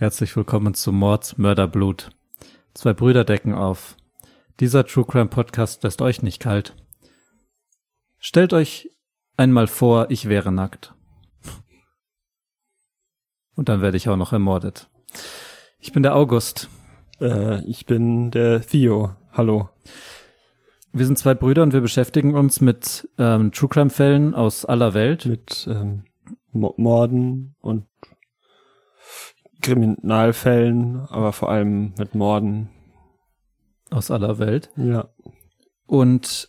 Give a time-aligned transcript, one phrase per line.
[0.00, 2.08] Herzlich willkommen zu Mord, Mörder, Blut.
[2.72, 3.98] Zwei Brüder decken auf.
[4.58, 6.74] Dieser True Crime Podcast lässt euch nicht kalt.
[8.16, 8.90] Stellt euch
[9.36, 10.94] einmal vor, ich wäre nackt.
[13.54, 14.88] Und dann werde ich auch noch ermordet.
[15.78, 16.70] Ich bin der August.
[17.20, 19.16] Äh, ich bin der Theo.
[19.34, 19.68] Hallo.
[20.94, 24.94] Wir sind zwei Brüder und wir beschäftigen uns mit ähm, True Crime Fällen aus aller
[24.94, 25.26] Welt.
[25.26, 26.04] Mit ähm,
[26.52, 27.84] Mo- Morden und
[29.60, 32.70] Kriminalfällen, aber vor allem mit Morden.
[33.90, 34.70] Aus aller Welt.
[34.76, 35.08] Ja.
[35.86, 36.48] Und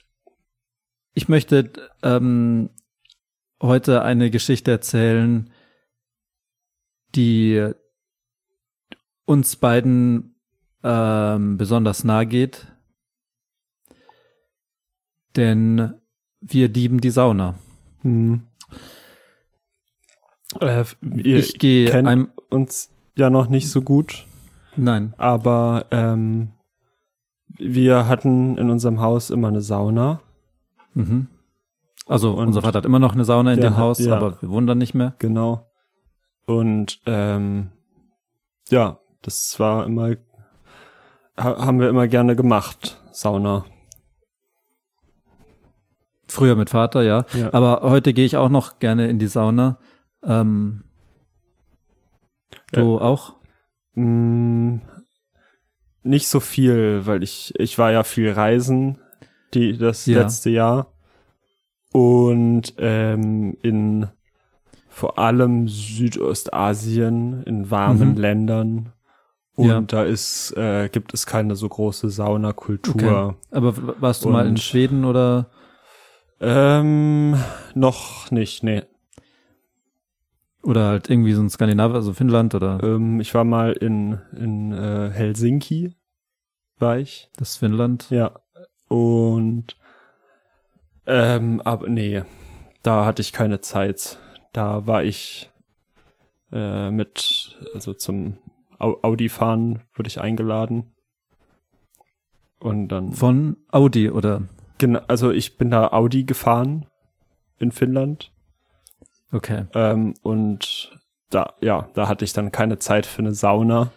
[1.13, 1.71] ich möchte
[2.03, 2.70] ähm,
[3.62, 5.51] heute eine Geschichte erzählen,
[7.15, 7.71] die
[9.25, 10.35] uns beiden
[10.84, 12.68] ähm, besonders nahe geht.
[15.35, 15.93] Denn
[16.41, 17.57] wir lieben die Sauna.
[18.01, 18.48] Hm.
[20.59, 20.84] Äh,
[21.23, 24.26] ich gehe uns ja noch nicht so gut,
[24.76, 25.13] Nein.
[25.17, 26.51] aber ähm,
[27.57, 30.21] wir hatten in unserem Haus immer eine Sauna.
[30.93, 31.27] Mhm.
[32.07, 34.15] Also Und unser Vater hat immer noch eine Sauna in dem hat- Haus, ja.
[34.15, 35.13] aber wir wohnen da nicht mehr.
[35.20, 35.68] Genau.
[36.45, 37.70] Und ähm,
[38.70, 40.15] ja, das war immer,
[41.37, 43.65] ha haben wir immer gerne gemacht, Sauna.
[46.27, 47.25] Früher mit Vater, ja.
[47.34, 47.53] Ja.
[47.53, 49.77] Aber heute gehe ich auch noch gerne in die Sauna.
[50.23, 50.84] Ähm,
[52.72, 53.36] du auch?
[53.96, 54.77] Mm,
[56.04, 59.00] nicht so viel, weil ich, ich war ja viel reisen,
[59.54, 60.22] die, das Ja.
[60.22, 60.94] letzte Jahr.
[61.94, 64.08] Und ähm, in
[64.88, 68.18] vor allem Südostasien, in warmen Mhm.
[68.18, 68.94] Ländern.
[69.56, 69.81] Und Ja.
[69.81, 72.96] da ist, äh, gibt es keine so große Saunakultur.
[72.96, 73.36] Okay.
[73.52, 75.50] Aber warst du mal in Und- Schweden oder?
[76.40, 77.36] Ähm,
[77.76, 78.84] noch nicht, nee.
[80.64, 84.72] Oder halt irgendwie so ein Skandinavier, also Finnland oder Ähm, ich war mal in, in
[84.72, 85.96] äh, Helsinki,
[86.78, 87.30] war ich.
[87.38, 88.10] das Finnland.
[88.12, 88.40] Ja.
[88.88, 89.76] Und
[91.08, 92.22] ähm, aber nee,
[92.84, 94.20] da hatte ich keine Zeit.
[94.54, 95.50] Da war ich
[96.52, 98.38] äh, mit, also zum
[98.78, 100.94] Au Audi fahren wurde ich eingeladen.
[102.60, 104.44] Und dann Von Audi oder?
[104.78, 106.86] genau, also ich bin da Audi gefahren
[107.58, 108.32] in Finnland.
[109.31, 109.66] Okay.
[109.74, 110.92] Ähm, und
[111.30, 113.92] da, ja, da hatte ich dann keine Zeit für eine Sauna.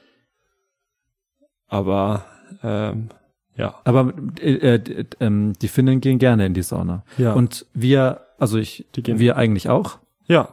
[1.67, 2.25] Aber
[2.63, 3.09] ähm,
[3.57, 3.75] ja.
[3.85, 7.05] Aber äh, äh, ähm, die Finnen gehen gerne in die Sauna.
[7.19, 7.35] Ja.
[7.35, 9.99] Und wir, also ich, wir eigentlich auch.
[10.27, 10.49] ja.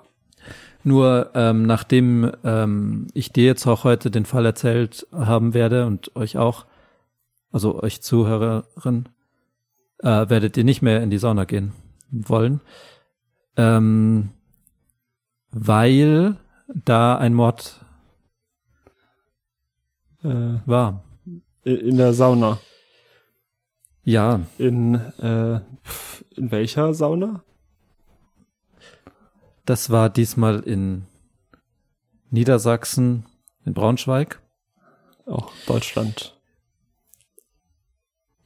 [0.84, 6.16] Nur ähm, nachdem ähm, ich dir jetzt auch heute den Fall erzählt haben werde und
[6.16, 6.66] euch auch,
[7.52, 9.08] also euch Zuhörerin,
[10.00, 11.74] äh, werdet ihr nicht mehr in die Sauna gehen
[12.10, 12.62] wollen,
[13.58, 14.32] ähm,
[15.52, 17.78] weil da ein Mord
[20.24, 21.04] Äh, war.
[21.64, 22.60] in der Sauna.
[24.04, 25.62] Ja, In, äh,
[26.36, 27.44] in welcher Sauna?
[29.66, 31.06] das war diesmal in
[32.30, 33.26] Niedersachsen,
[33.66, 34.42] in Braunschweig.
[35.26, 36.36] Auch Deutschland.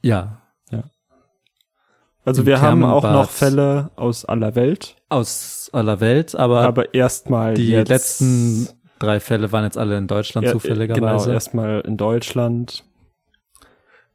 [0.02, 0.40] Ja,
[2.26, 7.54] Also wir haben auch noch Fälle aus aller Welt, aus aller Welt, aber, aber erstmal
[7.54, 11.32] die jetzt, letzten drei Fälle waren jetzt alle in Deutschland ja, Genau, zufälligerweise.
[11.32, 12.84] erstmal in Deutschland,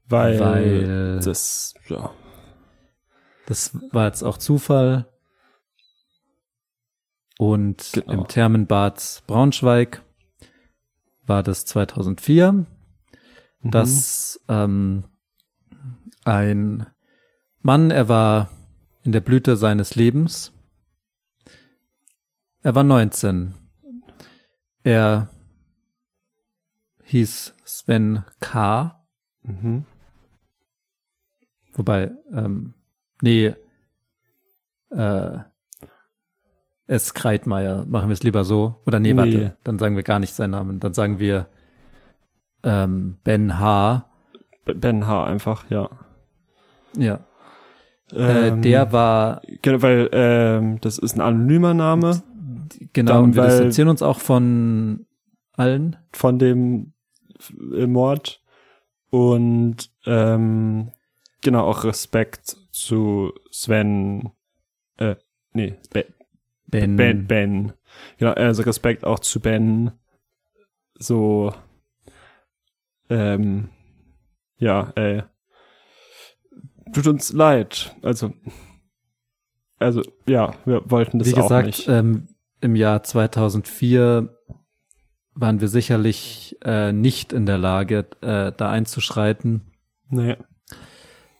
[0.09, 1.73] weil, weil das,
[3.47, 5.07] das, ja, war jetzt auch Zufall.
[7.39, 8.11] Und Genau.
[8.11, 10.03] im Thermenbad Braunschweig
[11.25, 12.67] war das 2004, mhm.
[13.61, 15.05] dass ähm,
[16.25, 16.87] ein
[17.61, 18.49] Mann, er war
[19.03, 20.51] in der Blüte seines Lebens.
[22.63, 23.53] Er war 19.
[24.83, 25.29] Er
[27.03, 29.03] hieß Sven K.
[29.43, 29.85] Mhm.
[31.73, 32.73] Wobei, ähm,
[33.21, 33.53] nee,
[34.89, 35.37] äh,
[36.87, 37.13] S.
[37.13, 38.81] Kreitmeier, machen wir es lieber so.
[38.85, 39.17] Oder nee, Nee.
[39.17, 40.79] warte, dann sagen wir gar nicht seinen Namen.
[40.79, 41.47] Dann sagen wir
[42.63, 44.05] ähm, Ben H.
[44.65, 45.23] Ben H.
[45.25, 45.89] einfach, ja.
[46.97, 47.19] Ja.
[48.13, 52.23] Äh, Ähm, der war, genau, weil ähm, das ist ein anonymer Name
[52.93, 55.05] genau, dann, und wir distanzieren uns auch von
[55.53, 55.97] allen.
[56.11, 56.93] von dem
[57.57, 58.41] Mord
[59.09, 60.91] und ähm,
[61.41, 64.31] genau auch Respekt zu Sven,
[64.97, 65.15] äh,
[65.53, 66.05] nee, Ben,
[66.67, 67.73] Ben, Ben, Ben.
[68.17, 69.91] Genau, also Respekt auch zu Ben.
[70.97, 71.53] So,
[73.09, 73.69] ähm,
[74.57, 75.23] ja, äh,
[76.93, 77.95] tut uns leid.
[78.01, 78.33] Also,
[79.79, 81.87] also ja, wir wollten das Wie auch gesagt, nicht.
[81.87, 82.27] ähm,
[82.61, 84.37] im Jahr 2004
[85.33, 89.61] waren wir sicherlich äh, nicht in der Lage, äh, da einzuschreiten.
[90.09, 90.37] nee,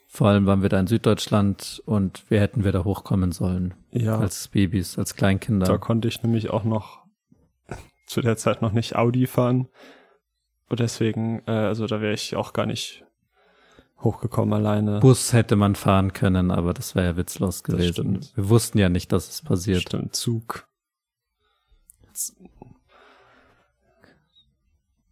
[0.08, 3.74] Vor allem waren wir da in Süddeutschland und wir hätten wir da hochkommen sollen.
[3.92, 5.66] ja, Als Babys, als Kleinkinder.
[5.68, 7.02] da konnte ich nämlich auch noch
[8.08, 9.68] zu der Zeit noch nicht Audi fahren.
[10.70, 13.06] Und deswegen, äh, also da wäre ich auch gar nicht
[14.04, 15.00] hochgekommen alleine.
[15.00, 18.20] Bus hätte man fahren können, aber das wäre ja witzlos gewesen.
[18.36, 19.82] Wir wussten ja nicht, dass es passiert.
[19.82, 20.68] Stimmt, Zug.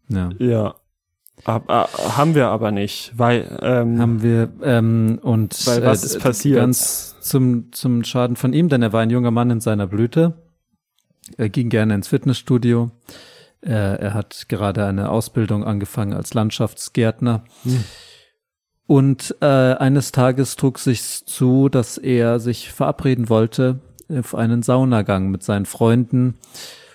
[0.09, 0.29] Ja.
[0.39, 0.75] Ja.
[1.45, 1.87] Ab, ah,
[2.17, 6.57] haben wir aber nicht, weil ähm, Haben wir ähm, und Weil was äh, ist passiert?
[6.57, 10.33] Ganz zum zum Schaden von ihm, denn er war ein junger Mann in seiner Blüte.
[11.37, 12.91] Er ging gerne ins Fitnessstudio.
[13.61, 17.45] Er, er hat gerade eine Ausbildung angefangen als Landschaftsgärtner.
[17.63, 17.83] Hm.
[18.89, 23.81] Und äh, eines Tages trug sich zu, dass er sich verabreden wollte
[24.11, 26.39] auf einen Saunagang mit seinen Freunden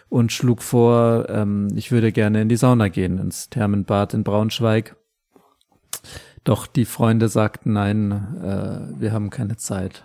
[0.09, 4.97] und schlug vor, ähm, ich würde gerne in die Sauna gehen, ins Thermenbad in Braunschweig.
[6.43, 8.11] Doch die Freunde sagten, nein,
[8.43, 10.05] äh, wir haben keine Zeit.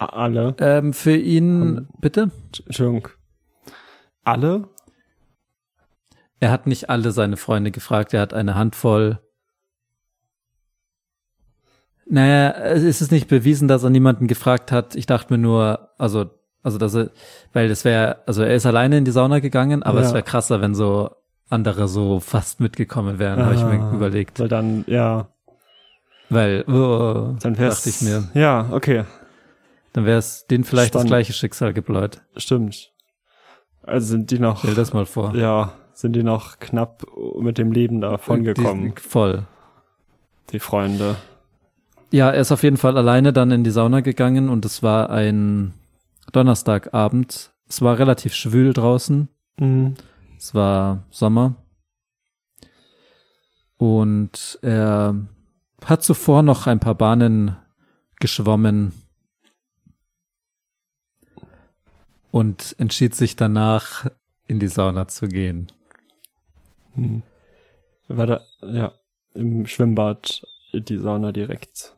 [0.00, 2.32] alle, Ähm, für ihn, Haben- bitte?
[2.66, 3.06] Entschuldigung,
[4.24, 4.68] alle?
[6.40, 9.20] Er hat nicht alle seine Freunde gefragt, er hat eine Handvoll.
[12.08, 14.94] Naja, es ist nicht bewiesen, dass er niemanden gefragt hat.
[14.96, 16.26] Ich dachte mir nur, also,
[16.62, 17.10] also, dass er,
[17.52, 20.06] weil das wäre, also er ist alleine in die Sauna gegangen, aber Ja.
[20.06, 21.10] es wäre krasser, wenn so
[21.48, 23.92] andere so fast mitgekommen wären, habe ich mir Ah.
[23.94, 24.40] überlegt.
[24.40, 25.28] Weil dann, ja,
[26.30, 29.04] Weil, oh, dann wär's, dachte ich mir, Ja, okay,
[29.92, 31.04] dann wäre es denen vielleicht Spannend.
[31.10, 32.22] das gleiche Schicksal gebläut.
[32.36, 32.90] stimmt.
[33.84, 35.34] Also sind die noch, Stell das mal vor.
[35.34, 37.04] ja, sind die noch knapp
[37.38, 39.42] mit dem Leben davon gekommen, Die, voll.
[40.52, 41.16] die Freunde.
[42.12, 45.08] Ja, er ist auf jeden Fall alleine dann in die Sauna gegangen und es war
[45.08, 45.72] ein
[46.32, 47.52] Donnerstagabend.
[47.66, 49.28] Es war relativ schwül draußen.
[49.58, 49.94] Mhm.
[50.36, 51.56] Es war Sommer.
[53.78, 55.16] Und er
[55.84, 57.56] hat zuvor noch ein paar Bahnen
[58.20, 58.92] geschwommen
[62.30, 64.06] und entschied sich danach,
[64.46, 65.72] in die Sauna zu gehen.
[66.94, 67.22] Mhm.
[68.08, 68.92] War da, ja,
[69.34, 70.42] im Schwimmbad
[70.74, 71.96] die Sauna direkt.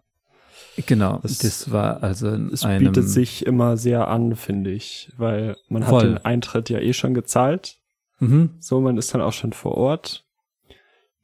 [0.87, 5.13] Genau, Das- das, war also in Es einem bietet sich immer sehr an, finde ich,
[5.17, 6.01] weil man Voll.
[6.01, 7.79] hat den Eintritt ja eh schon gezahlt.
[8.19, 8.51] Mhm.
[8.59, 10.25] So, man ist dann auch schon vor Ort.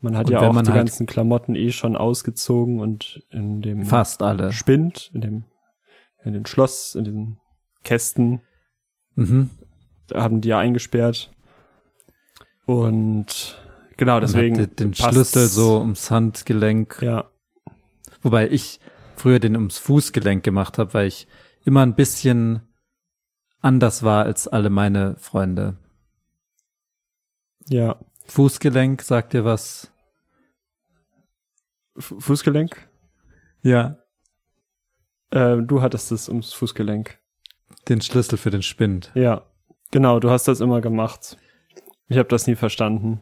[0.00, 3.84] Man hat Und ja auch die halt- ganzen Klamotten eh schon ausgezogen und in dem
[3.84, 4.52] fast alle.
[4.52, 5.44] Spind, in dem,
[6.24, 7.36] in dem Schloss, in den
[7.84, 8.40] Kästen,
[9.16, 9.50] Mhm.
[10.06, 11.30] da haben die ja eingesperrt.
[12.66, 13.58] Und
[13.96, 14.56] genau, deswegen.
[14.56, 14.94] Man hat den.
[14.94, 17.24] Schlüssel so ums Handgelenk, Ja,
[18.22, 18.80] wobei ich
[19.20, 21.28] früher den ums Fußgelenk gemacht habe, weil ich
[21.64, 22.62] immer ein bisschen
[23.60, 25.76] anders war als alle meine Freunde.
[27.68, 27.98] ja.
[28.26, 29.92] Fußgelenk, sagt dir was?
[31.96, 32.88] Fu- Fußgelenk?
[33.62, 33.98] Ja.
[35.30, 37.18] Äh, du hattest es ums Fußgelenk.
[37.88, 39.10] Den Schlüssel für den Spind.
[39.14, 39.46] Ja,
[39.90, 41.36] genau, du hast das immer gemacht.
[42.08, 43.20] Ich habe das nie verstanden.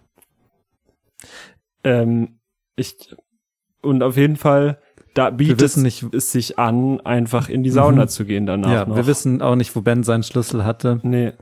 [1.84, 2.38] Ähm,
[2.76, 3.14] ich
[3.80, 4.78] und auf jeden Fall,
[5.18, 8.08] da bietet wissen nicht- es sich an, einfach in die Sauna Mhm.
[8.08, 8.96] zu gehen danach ja, noch.
[8.96, 11.00] wir wissen auch nicht, wo Ben seinen Schlüssel hatte.
[11.02, 11.32] Nee.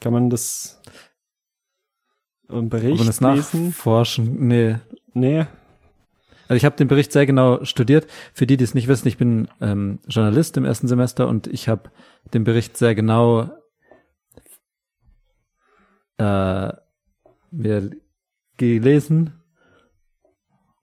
[0.00, 0.80] Kann man das
[2.48, 3.66] im Bericht Ob wir das lesen?
[3.68, 4.46] nachforschen?
[4.46, 4.76] Nee.
[5.14, 5.46] Nee.
[6.46, 8.06] Also ich habe den Bericht sehr genau studiert.
[8.34, 11.68] Für die, die es nicht wissen, ich bin ähm, Journalist im ersten Semester und ich
[11.68, 11.90] habe
[12.34, 13.50] den Bericht sehr genau
[16.18, 16.72] äh,
[18.56, 19.40] gelesen.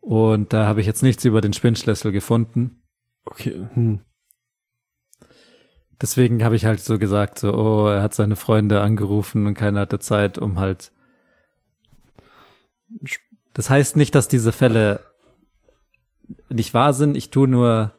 [0.01, 2.81] Und da habe ich jetzt nichts über den Spindschlüssel gefunden.
[3.25, 3.67] Okay.
[3.74, 4.01] Hm.
[6.01, 9.81] Deswegen habe ich halt so gesagt, so, oh, er hat seine Freunde angerufen und keiner
[9.81, 10.91] hatte Zeit, um halt.
[13.53, 15.01] Das heißt nicht, dass diese Fälle
[16.50, 17.15] nicht wahr sind.
[17.15, 17.93] Ich tue nur,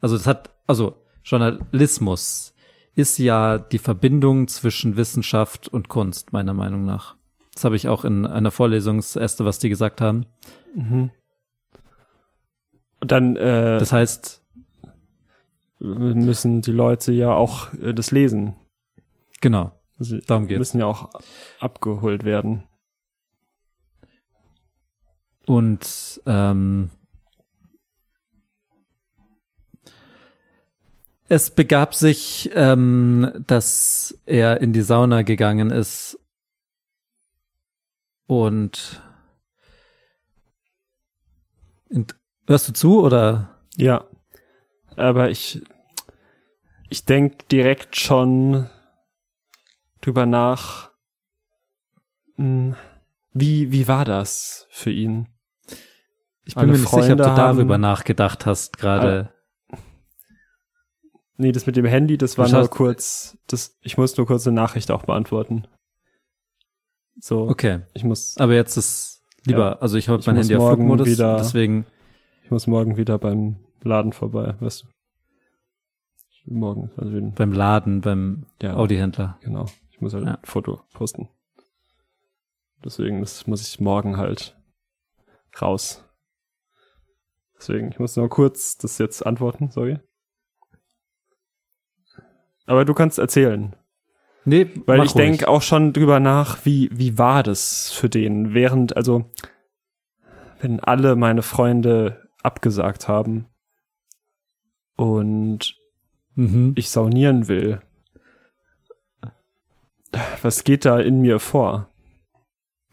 [0.00, 2.54] also das hat, also Journalismus
[2.94, 7.16] ist ja die Verbindung zwischen Wissenschaft und Kunst, meiner Meinung nach.
[7.54, 10.26] Das habe ich auch in einer Vorlesung, das erste, was die gesagt haben.
[10.74, 11.10] Mhm.
[13.00, 14.42] Und dann äh, Das heißt,
[15.78, 18.54] müssen die Leute ja auch äh, das lesen.
[19.40, 20.58] genau, Sie darum geht's.
[20.58, 21.10] müssen ja auch
[21.58, 22.64] abgeholt werden.
[25.46, 26.90] Und ähm,
[31.28, 36.18] es begab sich, ähm, dass er in die Sauna gegangen ist
[38.26, 39.02] und
[41.88, 42.06] in,
[42.50, 44.04] hörst du zu oder Ja.
[44.96, 45.62] Aber ich
[46.88, 48.68] ich denk direkt schon
[50.00, 50.90] drüber nach,
[52.36, 52.74] hm,
[53.32, 55.28] wie, wie war das für ihn?
[56.44, 59.32] Ich bin Alle mir nicht sicher, ob Freunde du darüber nachgedacht hast gerade.
[61.36, 64.56] Nee, das mit dem Handy, das war nur kurz, das, ich muss nur kurz eine
[64.56, 65.66] Nachricht auch beantworten.
[67.20, 70.82] So, Okay, ich muss, aber jetzt ist lieber, also ich habe mein Handy auf morgen
[70.82, 71.86] Flugmodus, wieder- deswegen,
[72.50, 74.88] ich muss morgen wieder beim Laden vorbei, weißt du.
[76.52, 79.38] Morgen, also den, beim Laden, beim ja, Audi-Händler.
[79.40, 79.66] genau.
[79.92, 80.32] Ich muss halt Ja.
[80.34, 81.28] ein Foto posten.
[82.84, 84.58] Deswegen, das muss ich morgen halt
[85.62, 86.04] raus.
[87.56, 90.00] Deswegen, ich muss nur kurz das jetzt antworten, sorry.
[92.66, 93.76] Aber du kannst erzählen.
[94.44, 98.96] Nee, Weil ich denke auch schon drüber nach, wie, wie war das für den, während,
[98.96, 99.30] also,
[100.60, 103.46] wenn alle meine Freunde abgesagt haben
[104.96, 105.76] und
[106.34, 106.74] Mhm.
[106.76, 107.82] ich saunieren will,
[110.42, 111.88] was geht da in mir vor?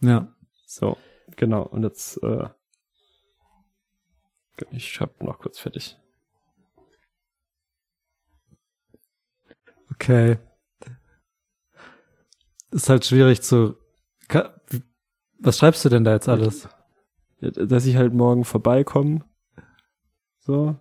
[0.02, 0.34] Ja.
[0.66, 0.98] So,
[1.36, 2.50] genau, und jetzt, äh,
[4.72, 5.98] ich hab noch kurz fertig.
[9.94, 10.38] Okay.
[12.72, 13.78] Ist halt schwierig zu.
[15.40, 16.68] Was schreibst du denn da jetzt alles?
[17.40, 19.24] Dass ich halt morgen vorbeikomme.
[20.48, 20.76] So.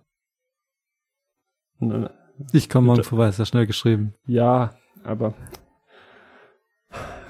[1.79, 2.09] Und dann-
[2.53, 4.13] Ich komme morgen vorbei, ist ja schnell geschrieben.
[4.25, 5.33] Ja, aber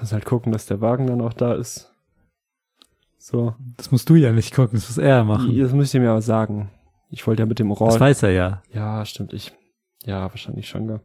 [0.00, 1.92] muss halt gucken, dass der Wagen dann auch da ist.
[3.18, 3.54] So.
[3.76, 5.58] Das musst du ja nicht gucken, das muss er machen.
[5.58, 6.70] Das müsst ihr mir aber sagen.
[7.10, 8.00] Ich wollte ja mit dem Das Orange.
[8.00, 8.62] weiß er ja.
[8.72, 9.32] Ja, stimmt.
[9.32, 9.52] Ich.
[10.04, 11.00] Ja, wahrscheinlich schon, gell.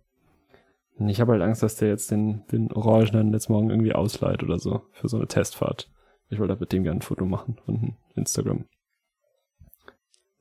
[0.99, 3.93] Und Ich habe halt Angst, dass der jetzt den, den Orangen dann jetzt morgen irgendwie
[3.95, 5.89] ausleiht oder so für so eine Testfahrt.
[6.29, 8.65] Ich wollte mit dem gerne ein Foto machen von Instagram.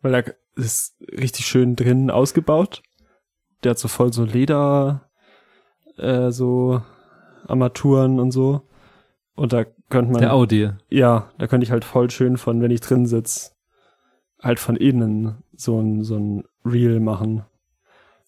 [0.02, 2.82] Weil er ist richtig schön drinnen ausgebaut.
[3.64, 5.08] Der hat so voll so Leder,
[5.96, 6.82] äh, so
[7.46, 8.62] Armaturen und so.
[9.34, 10.20] Und da könnte man.
[10.20, 10.70] Der Audi.
[10.90, 13.56] Ja, da könnte ich halt voll schön von, wenn ich drin sitz,
[14.40, 17.44] halt von innen so ein, so ein Reel machen,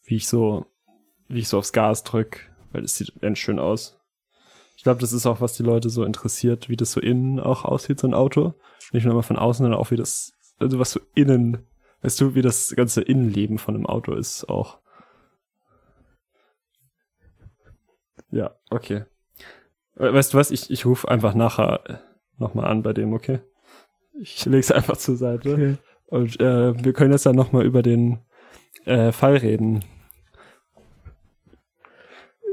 [0.04, 0.66] wie ich so,
[1.28, 3.98] wie ich so aufs Gas drück, weil das sieht ganz schön aus.
[4.76, 7.64] Ich glaube, das ist auch, was die Leute so interessiert, wie das so innen auch
[7.64, 8.54] aussieht, so ein Auto.
[8.92, 11.66] Nicht nur mal von außen, sondern auch wie das, also was so innen,
[12.02, 14.78] weißt du, wie das ganze Innenleben von einem Auto ist auch.
[18.30, 19.04] Ja, okay.
[19.94, 22.00] We- Weißt du was, ich, ich rufe einfach nachher
[22.38, 23.40] nochmal an bei dem, okay?
[24.20, 25.52] Ich leg's einfach zur Seite.
[25.52, 25.76] Okay.
[26.06, 28.18] Und äh, wir können jetzt dann nochmal über den
[28.84, 29.84] äh, Fall reden.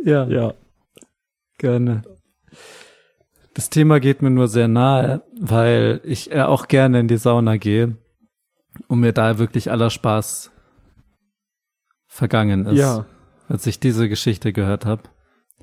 [0.03, 0.53] Ja, Ja.
[1.57, 2.01] gerne.
[3.53, 7.57] Das Thema geht mir nur sehr nahe, weil ich äh, auch gerne in die Sauna
[7.57, 7.97] gehe
[8.87, 10.51] und mir da wirklich aller Spaß
[12.07, 13.05] vergangen ist, Ja.
[13.49, 15.03] als ich diese Geschichte gehört habe.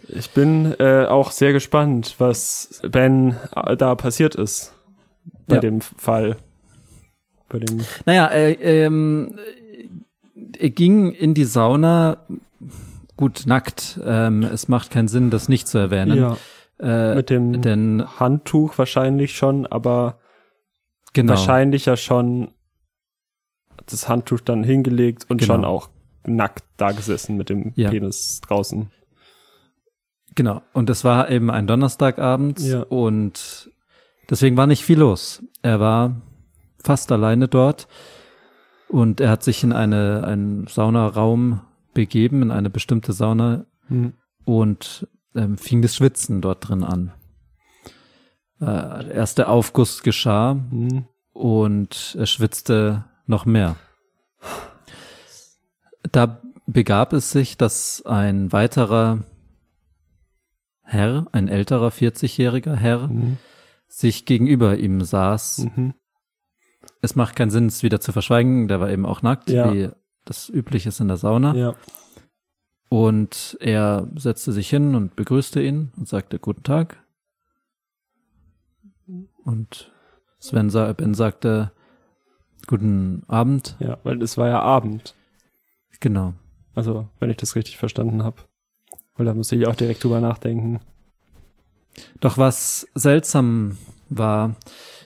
[0.09, 4.75] Ich bin äh, auch sehr gespannt, was Ben äh, da passiert ist.
[5.47, 5.61] Bei Ja.
[5.61, 6.37] dem Fall.
[7.49, 7.80] Bei dem.
[8.04, 8.52] Naja, äh,
[8.85, 9.38] ähm,
[10.59, 12.18] er ging in die Sauna,
[13.16, 13.99] gut, nackt.
[14.04, 16.18] Ähm, es macht keinen Sinn, das nicht zu erwähnen.
[16.18, 16.37] Ja.
[16.80, 20.18] Äh, Mit dem denn, Handtuch wahrscheinlich schon, aber
[21.12, 22.52] genau, wahrscheinlich ja schon
[23.87, 25.54] das Handtuch dann hingelegt und Genau.
[25.54, 25.88] schon auch
[26.25, 27.90] nackt da gesessen mit dem Ja.
[27.90, 28.90] Penis draußen.
[30.35, 30.62] genau.
[30.73, 32.82] Und es war eben ein Donnerstagabend Ja.
[32.82, 33.70] und
[34.30, 35.42] deswegen war nicht viel los.
[35.62, 36.20] Er war
[36.82, 37.88] fast alleine dort
[38.88, 41.62] und er hat sich in eine, einen Saunaraum
[41.94, 44.12] begeben, in eine bestimmte Sauna Hm.
[44.44, 47.12] und ähm, fing das Schwitzen dort drin an.
[48.61, 48.64] Äh,
[49.04, 51.06] der erste Aufguss geschah Hm.
[51.32, 53.76] und er schwitzte noch mehr.
[56.11, 59.25] Da begab es sich, dass ein weiterer
[60.82, 63.37] Herr, ein älterer 40-jähriger Herr, Mhm.
[63.88, 65.66] sich gegenüber ihm saß.
[65.76, 65.94] Mhm.
[67.02, 69.73] Es macht keinen Sinn, es wieder zu verschweigen, der war eben auch nackt, Ja.
[69.73, 69.90] wie
[70.25, 71.54] das üblich ist in der Sauna.
[71.54, 71.75] Ja.
[72.88, 77.02] Und er setzte sich hin und begrüßte ihn und sagte Guten Tag.
[79.45, 79.92] Und
[80.38, 81.73] Sven sa Ben sagte
[82.66, 83.76] Guten Abend.
[83.80, 85.14] Ja, weil es war ja Abend.
[86.00, 86.35] Genau.
[86.75, 88.42] Also, wenn ich das richtig verstanden habe.
[89.16, 90.80] Weil da musste ich auch direkt drüber nachdenken.
[92.21, 93.76] Doch was seltsam
[94.09, 94.54] war,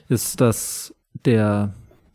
[0.07, 0.93] ist, dass
[1.25, 1.73] der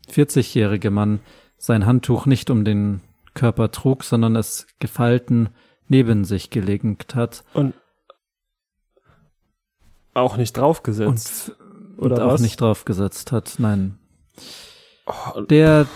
[0.09, 1.19] 40-jährige Mann
[1.57, 3.01] sein Handtuch nicht um den
[3.33, 5.49] Körper trug, sondern es gefalten
[5.87, 7.73] neben sich gelegt hat Und
[10.13, 11.49] auch nicht draufgesetzt.
[11.59, 12.41] und, Oder und auch was?
[12.41, 13.55] nicht draufgesetzt hat.
[13.57, 13.97] Nein.
[15.05, 15.87] Oh, Der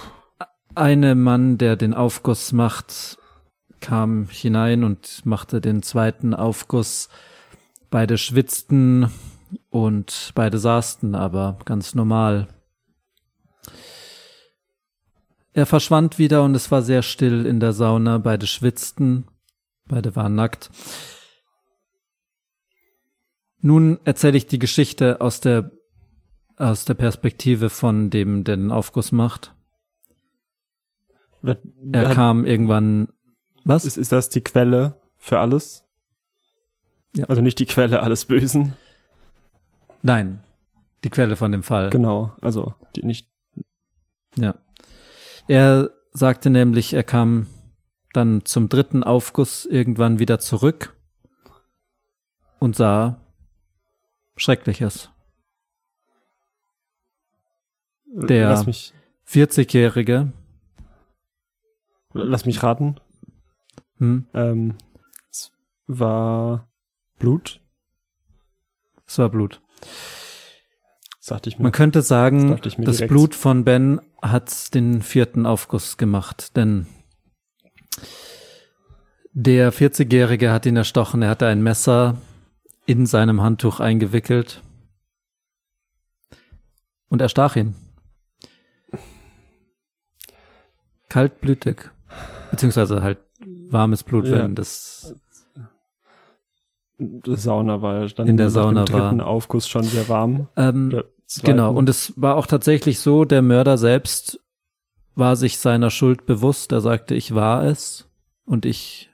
[0.75, 3.17] eine Mann, der den Aufguss macht,
[3.79, 7.09] kam hinein und machte den zweiten Aufguss.
[7.89, 9.11] Beide schwitzten
[9.69, 12.47] und beide saßen aber ganz normal.
[15.53, 18.17] Er verschwand wieder und es war sehr still in der Sauna.
[18.17, 19.25] Beide schwitzten,
[19.87, 20.71] beide waren nackt.
[23.59, 25.71] Nun erzähle ich die Geschichte aus der
[26.57, 29.55] aus der Perspektive von dem, der den Aufguss macht.
[31.41, 31.57] Er
[32.09, 33.09] Hat- kam irgendwann.
[33.63, 33.85] Was?
[33.85, 35.83] Ist, ist das die Quelle für alles?
[37.15, 37.25] Ja.
[37.25, 38.73] Also nicht die Quelle alles Bösen.
[40.01, 40.43] Nein,
[41.03, 41.89] die Quelle von dem Fall.
[41.89, 42.33] Genau.
[42.41, 43.29] Also die nicht.
[44.35, 44.55] Ja.
[45.47, 47.47] Er sagte nämlich, er kam
[48.13, 50.95] dann zum dritten Aufguss irgendwann wieder zurück
[52.59, 53.19] und sah
[54.35, 55.09] Schreckliches.
[58.05, 58.93] Der- Lass mich,
[59.27, 60.31] 40-Jährige,
[62.13, 62.99] lass mich raten.
[63.97, 64.77] hm, Ähm,
[65.31, 65.51] es
[65.87, 66.67] war
[67.17, 67.59] Blut.
[69.07, 69.61] es war Blut.
[71.29, 71.63] Mir.
[71.63, 73.07] Man könnte Das sagen, das direkt.
[73.07, 76.85] Blut von Ben hat den vierten Aufguss gemacht, denn
[79.31, 81.21] der 40-Jährige hat ihn erstochen.
[81.21, 82.17] Er hatte ein Messer
[82.85, 84.61] in seinem Handtuch eingewickelt
[87.09, 87.75] und er stach ihn.
[91.09, 91.89] Kaltblütig.
[92.51, 93.19] Beziehungsweise halt
[93.69, 94.39] warmes Blut, Ja.
[94.43, 95.15] wenn das
[96.97, 100.47] Sauna war dann In der Sauna war- Aufguss schon sehr warm.
[100.55, 101.03] ähm,
[101.33, 104.39] zweiten- Genau, und es war auch tatsächlich so, der Mörder selbst
[105.15, 106.71] war sich seiner Schuld bewusst.
[106.71, 108.09] Er sagte, ich war es
[108.45, 109.09] und ich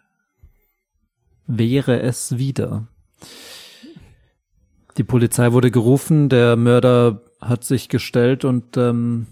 [1.45, 2.87] wäre es wieder.
[4.97, 9.27] Die Polizei wurde gerufen, der Mörder hat sich gestellt und ähm,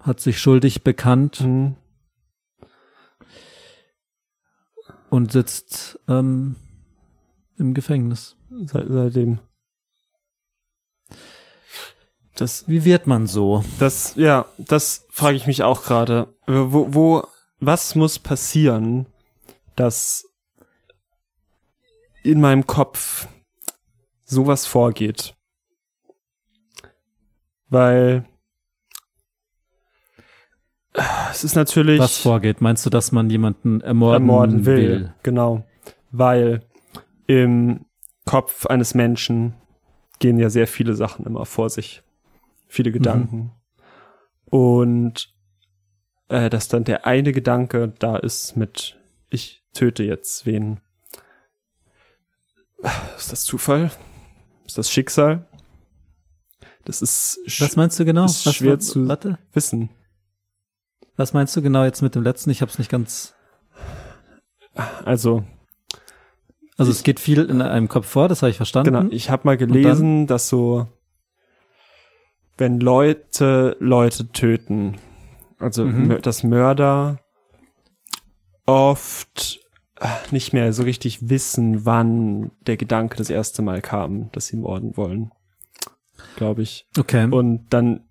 [0.00, 1.76] hat sich schuldig bekannt Mhm.
[5.10, 6.56] und sitzt ähm,
[7.56, 8.36] im Gefängnis.
[8.66, 9.40] Seit, seitdem.
[12.40, 13.62] Das, Wie wird man so?
[13.78, 16.34] das, ja, das frage ich mich auch gerade.
[16.46, 17.22] Wo, wo,
[17.58, 19.04] was muss passieren,
[19.76, 20.24] dass
[22.22, 23.28] in meinem Kopf
[24.24, 25.36] sowas vorgeht?
[27.68, 28.24] Weil
[30.94, 32.62] äh, es ist natürlich Was vorgeht?
[32.62, 34.76] Meinst du, dass man jemanden ermorden, ermorden will.
[34.76, 35.14] will?
[35.22, 35.66] Genau.
[36.10, 36.62] Weil
[37.26, 37.84] im
[38.24, 39.54] Kopf eines Menschen
[40.20, 42.02] gehen ja sehr viele Sachen immer vor sich.
[42.70, 43.52] Viele Gedanken.
[44.46, 45.32] Und
[46.28, 48.96] äh, dass dann der eine Gedanke da ist mit
[49.28, 50.80] ich töte jetzt wen.
[53.16, 53.90] Ist das Zufall?
[54.66, 55.46] Ist das Schicksal?
[56.84, 58.24] Das ist Was meinst du genau?
[58.24, 59.38] Ist Was, schwer wa- zu- Warte.
[59.52, 59.90] Wissen.
[61.16, 62.50] Was meinst du genau jetzt mit dem letzten?
[62.50, 63.34] Ich habe es nicht ganz.
[65.04, 65.44] Also
[66.78, 68.94] Also es geht viel in einem Kopf vor, das habe ich verstanden.
[68.94, 70.86] Genau, ich habe mal gelesen, dass so,
[72.60, 74.96] wenn Leute Leute töten,
[75.58, 76.22] also Mhm.
[76.22, 77.18] Dass Mörder
[78.66, 79.60] oft
[80.00, 84.56] äh, nicht mehr so richtig wissen, wann der Gedanke das erste Mal kam, dass sie
[84.56, 85.30] morden wollen,
[86.36, 86.86] glaube ich.
[86.98, 87.28] Okay.
[87.30, 88.08] Und dann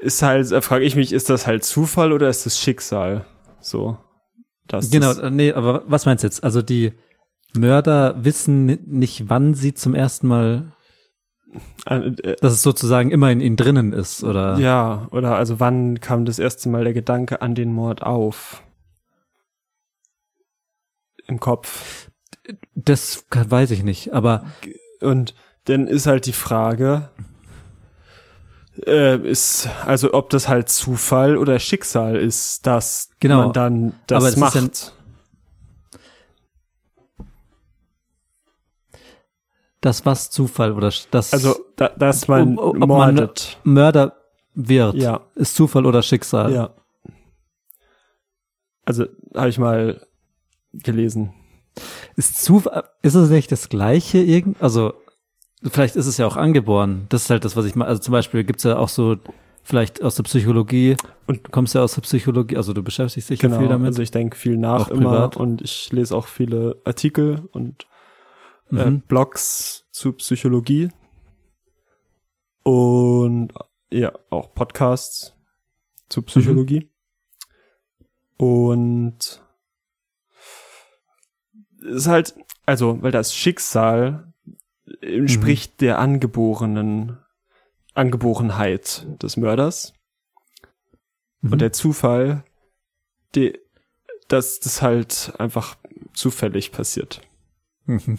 [0.00, 3.24] ist halt, frage ich mich, ist das halt Zufall oder ist das Schicksal?
[3.60, 3.98] So.
[4.66, 6.44] dass genau, das- äh, nee, aber was meinst du jetzt?
[6.44, 6.92] Also die
[7.56, 10.72] Mörder wissen ni- nicht, wann sie zum ersten Mal,
[11.86, 14.58] dass es sozusagen immer in ihnen drinnen ist, oder?
[14.58, 18.62] Ja, oder also wann kam das erste Mal der Gedanke an den Mord auf?
[21.26, 22.10] Im Kopf.
[22.74, 24.44] Das weiß ich nicht, aber
[25.00, 25.34] Und
[25.64, 27.10] dann ist halt die Frage,
[28.86, 33.44] äh, ist, also ob das halt Zufall oder Schicksal ist, dass Genau.
[33.44, 34.94] man dann das Aber macht.
[39.80, 43.58] Das was Zufall oder das also, da, dass man Ob- ob man- mordet.
[43.64, 44.14] Mörder
[44.54, 45.20] wird, Ja.
[45.34, 46.52] ist Zufall oder Schicksal.
[46.52, 46.70] ja.
[48.84, 50.06] Also, habe ich mal
[50.72, 51.32] gelesen.
[52.16, 54.94] Ist Zufall, ist es nicht das gleiche irgend, also
[55.70, 57.06] vielleicht ist es ja auch angeboren.
[57.10, 59.16] Das ist halt das, was ich mal, also zum Beispiel gibt's ja auch so,
[59.62, 63.42] vielleicht aus der Psychologie, Und- du kommst ja aus der Psychologie, also du beschäftigst dich
[63.42, 63.86] ja Genau, viel damit.
[63.88, 65.36] also ich denke viel nach Auch immer privat.
[65.36, 67.86] und ich lese auch viele Artikel und
[68.72, 69.00] äh, Mhm.
[69.02, 70.90] Blogs zu Psychologie
[72.62, 73.52] und
[73.90, 75.34] ja, auch Podcasts
[76.08, 76.90] zu Psychologie.
[78.36, 79.42] Und
[81.80, 82.34] es ist halt,
[82.66, 84.32] also, weil das Schicksal
[85.00, 87.18] entspricht der angeborenen
[87.94, 89.92] Angeborenheit des Mörders
[91.40, 91.52] Mhm.
[91.52, 92.44] und der Zufall,
[93.34, 93.58] der,
[94.28, 95.76] dass das halt einfach
[96.12, 97.20] zufällig passiert.
[97.86, 98.18] Mhm.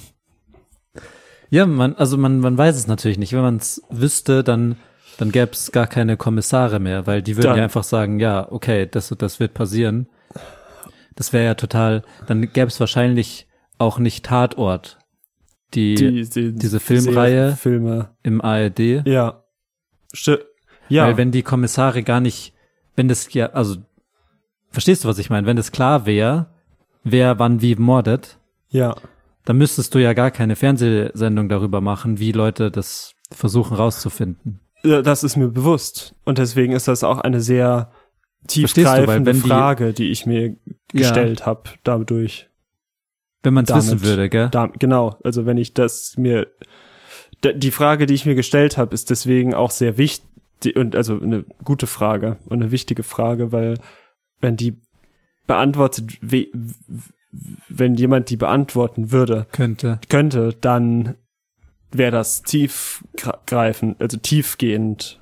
[1.50, 3.34] Ja, man, also man, man weiß es natürlich nicht.
[3.34, 4.76] Wenn man es wüsste, dann,
[5.18, 8.52] dann gäbe es gar keine Kommissare mehr, weil die würden Dann- ja einfach sagen, ja,
[8.52, 10.08] okay, das das wird passieren.
[11.16, 14.98] Das wäre ja total, dann gäbe es wahrscheinlich auch nicht Tatort,
[15.74, 18.10] die, die, diese Filmreihe- Filme.
[18.24, 19.02] im ARD.
[19.06, 19.44] Ja.
[20.14, 20.38] Sti
[20.88, 21.06] ja.
[21.08, 22.54] Weil wenn die Kommissare gar nicht,
[22.96, 23.76] wenn das ja, also,
[24.72, 25.46] verstehst du, was ich meine?
[25.46, 26.48] Wenn das klar wäre,
[27.04, 28.38] wer wann wie mordet,
[28.70, 28.96] ja.
[29.46, 34.60] Dann müsstest du ja gar keine Fernsehsendung darüber machen, wie Leute das versuchen rauszufinden.
[34.84, 36.16] Ja, Das ist mir bewusst.
[36.26, 37.92] Und deswegen ist das auch eine sehr
[38.48, 40.56] Verstehst du, tiefgreifende wenn die- Frage, die ich mir Ja.
[40.94, 42.50] gestellt habe dadurch.
[43.44, 44.50] Wenn man es wissen würde, gell?
[44.50, 46.48] Da, genau, also wenn ich das mir
[47.44, 51.46] die Frage, die ich mir gestellt habe, ist deswegen auch sehr wichtig und also eine
[51.64, 53.76] gute Frage und eine wichtige Frage, weil
[54.42, 54.82] wenn die
[55.48, 56.48] beantwortet, we-
[57.68, 60.00] wenn jemand die beantworten würde, Könnte.
[60.10, 61.16] könnte, dann
[61.92, 65.20] wäre das tiefgreifend, also tiefgehend,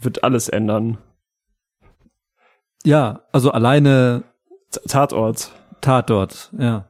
[0.00, 0.98] wird alles ändern.
[2.84, 4.24] Ja, also alleine
[4.88, 5.52] Tatort.
[5.80, 6.86] Tatort, ja.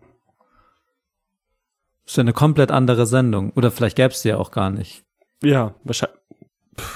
[2.06, 3.50] Ist ja eine komplett andere Sendung.
[3.52, 5.04] Oder vielleicht gäbe es die ja auch gar nicht.
[5.42, 6.18] Ja, wahrscheinlich.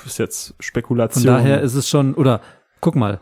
[0.04, 1.24] Ist jetzt Von Spekulation.
[1.24, 2.40] daher ist es schon, oder
[2.80, 3.20] guck mal,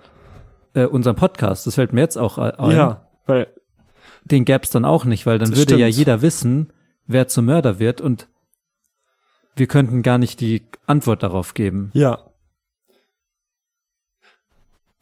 [0.74, 3.48] äh, unser Podcast, das fällt mir jetzt auch ein, ja, weil
[4.30, 5.98] den gäbe es dann auch nicht, weil dann Das würde ja stimmt.
[5.98, 6.72] jeder wissen,
[7.06, 8.28] wer zum Mörder wird und
[9.54, 11.90] wir könnten gar nicht die Antwort darauf geben.
[11.94, 12.30] Ja.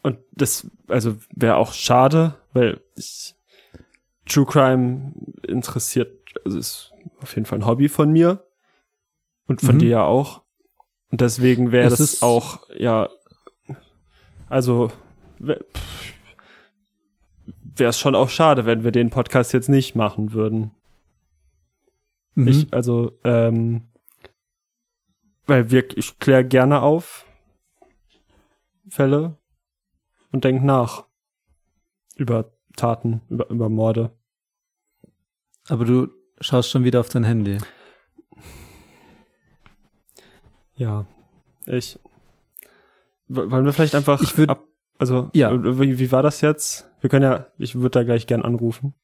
[0.02, 3.34] Und das, also wäre auch schade, weil ich,
[4.26, 5.12] True Crime
[5.46, 6.10] interessiert,
[6.44, 8.46] also ist auf jeden Fall ein Hobby von mir
[9.46, 9.80] und von Mhm.
[9.80, 10.42] dir ja auch.
[11.10, 13.08] Und deswegen wäre Es das auch, ja,
[14.48, 14.90] also
[17.76, 20.70] wäre es schon auch schade, wenn wir den Podcast jetzt nicht machen würden.
[22.34, 22.48] Mhm.
[22.48, 23.88] Ich, also, ähm,
[25.46, 27.26] weil wir, ich kläre gerne auf
[28.88, 29.37] Fälle
[30.32, 31.04] und denke nach
[32.16, 34.10] über Taten, über, über Morde.
[35.68, 36.08] Aber du
[36.40, 37.58] schaust schon wieder auf dein Handy.
[40.76, 41.06] Ja,
[41.66, 41.98] ich.
[43.28, 44.64] Wollen wir vielleicht einfach Ich würd- ab,
[44.98, 45.50] also, Ja.
[45.52, 46.90] äh, wie, wie war das jetzt?
[47.00, 48.94] Wir können ja, ich würde da gleich gern anrufen.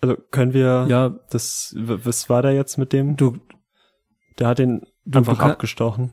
[0.00, 3.16] Also können wir Ja, das, was war da jetzt mit dem?
[3.16, 3.38] du,
[4.38, 6.12] Der hat den Du- einfach du abgestochen.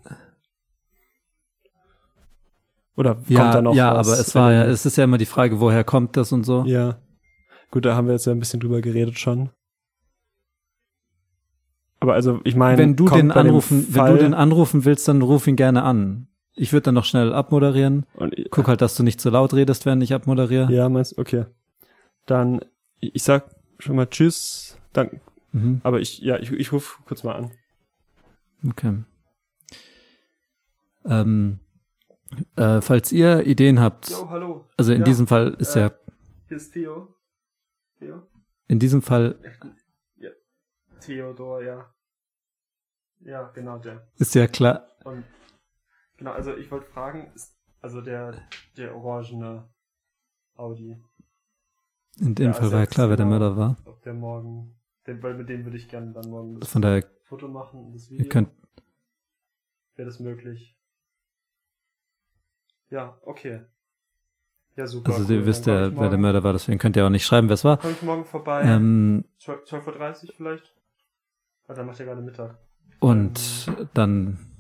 [2.96, 4.08] Oder kommt ja, da noch ja, was?
[4.10, 6.63] aber es war ja, es ist ja immer die Frage, woher kommt das und so.
[6.65, 7.00] Ja.
[7.72, 9.50] Gut, da haben wir jetzt ja ein bisschen drüber geredet schon.
[12.02, 15.48] Aber also, ich meine, wenn du den anrufen, wenn du den anrufen willst, dann ruf
[15.48, 16.28] ihn gerne an.
[16.54, 18.06] Ich würde dann noch schnell abmoderieren.
[18.14, 20.72] und, Guck halt, dass du nicht zu laut redest, während ich abmoderiere.
[20.72, 21.46] Ja, meinst okay.
[22.26, 22.62] Dann,
[23.00, 24.78] ich ich sag schon mal Tschüss.
[24.94, 25.22] Dann,
[25.54, 27.52] Mhm, aber ich, ja, ich, ich rufe kurz mal an.
[28.66, 29.04] okay.
[31.04, 31.60] Ähm,
[32.56, 34.66] äh, falls ihr Ideen habt, hallo.
[34.78, 35.92] also in ja, diesem Fall ist äh, ja,
[36.48, 37.16] Hier ist Theo.
[38.00, 38.22] Theo?
[38.68, 39.36] in diesem Fall
[41.02, 41.94] Theodor, ja.
[43.20, 44.08] Ja, genau, der.
[44.18, 45.24] ist ja klar, Und
[46.22, 48.36] genau, also ich wollte fragen, ist, also der,
[48.78, 49.68] der orangene
[50.56, 51.04] Audi,
[52.20, 53.40] in dem Ja, Fall also war ja klar, wer der genau.
[53.40, 53.78] Mörder war.
[53.86, 57.04] ob der morgen, den, weil mit dem würde ich gerne dann morgen das Von daher,
[57.24, 58.24] Foto machen und das Video.
[58.24, 58.50] ihr könnt,
[59.96, 60.78] Wäre das möglich?
[62.90, 63.62] Ja, okay.
[64.76, 65.12] Ja, super.
[65.14, 65.40] also cool.
[65.40, 67.64] ihr wisst ja, wer der Mörder war, deswegen könnt ihr auch nicht schreiben, wer es
[67.64, 67.78] war.
[67.78, 68.62] Komm ich morgen vorbei?
[68.64, 70.76] Ähm, 12 12.30 Uhr vielleicht?
[71.68, 72.58] Ah, dann macht ihr gerade Mittag.
[73.00, 74.51] und dann Dann,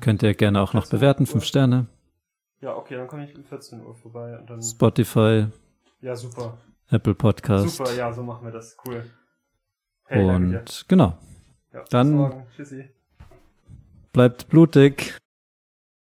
[0.00, 1.26] könnt ihr gerne auch noch 14 bewerten, Uhr?
[1.28, 1.86] fünf Sterne.
[2.60, 4.62] ja, okay, dann komme ich um 14 Uhr vorbei und dann.
[4.62, 5.46] Spotify,
[6.00, 6.58] Ja, super.
[6.90, 7.76] Apple Podcast.
[7.76, 8.76] Super, ja, so machen wir das.
[8.86, 9.04] Cool.
[10.06, 11.18] Hey, und genau,
[11.72, 12.46] Ja, bis dann- morgen.
[12.56, 12.88] Tschüssi.
[14.12, 15.16] bleibt blutig.